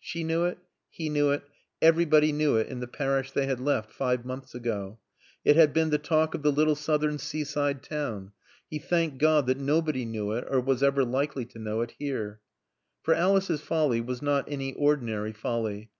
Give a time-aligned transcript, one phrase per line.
[0.00, 0.56] She knew it;
[0.88, 1.42] he knew it;
[1.82, 4.98] everybody knew it in the parish they had left five months ago.
[5.44, 8.32] It had been the talk of the little southern seaside town.
[8.70, 12.40] He thanked God that nobody knew it, or was ever likely to know it, here.
[13.02, 15.90] For Alice's folly was not any ordinary folly.